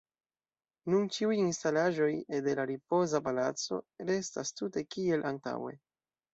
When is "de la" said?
2.47-2.67